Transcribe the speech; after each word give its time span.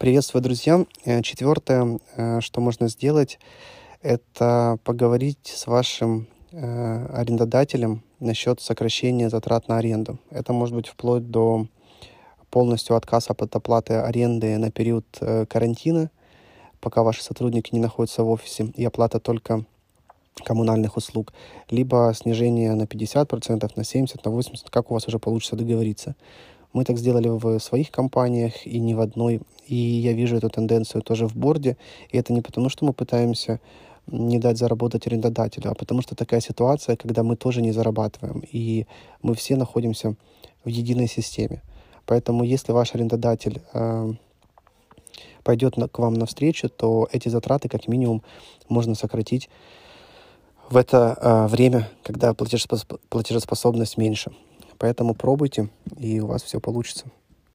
Приветствую, 0.00 0.42
друзья. 0.42 0.86
Э, 1.04 1.20
Четвертое, 1.20 2.00
э, 2.16 2.40
что 2.40 2.62
можно 2.62 2.88
сделать, 2.88 3.38
это 4.00 4.78
поговорить 4.82 5.52
с 5.54 5.66
вашим 5.66 6.26
э, 6.52 7.06
арендодателем 7.12 8.02
насчет 8.18 8.62
сокращения 8.62 9.28
затрат 9.28 9.68
на 9.68 9.76
аренду. 9.76 10.18
Это 10.30 10.54
может 10.54 10.74
быть 10.74 10.86
вплоть 10.86 11.30
до 11.30 11.66
полностью 12.48 12.96
отказа 12.96 13.34
от 13.36 13.54
оплаты 13.54 13.92
аренды 13.92 14.56
на 14.56 14.70
период 14.70 15.04
карантина, 15.50 16.10
пока 16.80 17.02
ваши 17.02 17.22
сотрудники 17.22 17.74
не 17.74 17.80
находятся 17.80 18.22
в 18.22 18.30
офисе, 18.30 18.72
и 18.74 18.82
оплата 18.86 19.20
только 19.20 19.66
коммунальных 20.46 20.96
услуг, 20.96 21.34
либо 21.68 22.10
снижение 22.16 22.74
на 22.74 22.84
50%, 22.84 23.70
на 23.76 23.82
70%, 23.82 24.20
на 24.24 24.30
80%, 24.30 24.70
как 24.70 24.90
у 24.90 24.94
вас 24.94 25.06
уже 25.08 25.18
получится 25.18 25.56
договориться. 25.56 26.16
Мы 26.72 26.84
так 26.84 26.98
сделали 26.98 27.28
в 27.28 27.58
своих 27.58 27.90
компаниях 27.90 28.66
и 28.66 28.78
не 28.78 28.94
в 28.94 29.00
одной. 29.00 29.40
И 29.66 29.74
я 29.74 30.12
вижу 30.12 30.36
эту 30.36 30.48
тенденцию 30.48 31.02
тоже 31.02 31.26
в 31.26 31.36
борде. 31.36 31.76
И 32.10 32.18
это 32.18 32.32
не 32.32 32.42
потому, 32.42 32.68
что 32.68 32.84
мы 32.84 32.92
пытаемся 32.92 33.60
не 34.06 34.38
дать 34.38 34.58
заработать 34.58 35.06
арендодателю, 35.06 35.70
а 35.70 35.74
потому 35.74 36.02
что 36.02 36.14
такая 36.14 36.40
ситуация, 36.40 36.96
когда 36.96 37.22
мы 37.22 37.36
тоже 37.36 37.62
не 37.62 37.72
зарабатываем, 37.72 38.42
и 38.50 38.86
мы 39.22 39.34
все 39.34 39.56
находимся 39.56 40.16
в 40.64 40.68
единой 40.68 41.06
системе. 41.06 41.62
Поэтому 42.06 42.44
если 42.44 42.72
ваш 42.72 42.94
арендодатель 42.94 43.62
э, 43.72 44.12
пойдет 45.44 45.76
на, 45.76 45.88
к 45.88 45.98
вам 45.98 46.14
навстречу, 46.14 46.68
то 46.68 47.08
эти 47.12 47.28
затраты 47.28 47.68
как 47.68 47.88
минимум 47.88 48.22
можно 48.68 48.94
сократить 48.94 49.48
в 50.68 50.76
это 50.76 51.16
э, 51.20 51.46
время, 51.48 51.88
когда 52.02 52.34
платежеспособность 52.34 53.96
меньше. 53.96 54.32
Поэтому 54.80 55.14
пробуйте, 55.14 55.68
и 55.98 56.20
у 56.20 56.26
вас 56.26 56.42
все 56.42 56.58
получится. 56.58 57.04